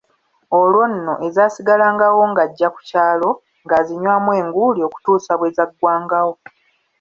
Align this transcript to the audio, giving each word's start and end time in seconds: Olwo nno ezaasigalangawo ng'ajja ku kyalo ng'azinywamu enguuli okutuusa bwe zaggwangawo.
Olwo 0.59 0.83
nno 0.93 1.13
ezaasigalangawo 1.27 2.21
ng'ajja 2.29 2.67
ku 2.73 2.79
kyalo 2.89 3.29
ng'azinywamu 3.63 4.31
enguuli 4.41 4.79
okutuusa 4.87 5.33
bwe 5.39 5.49
zaggwangawo. 5.57 6.33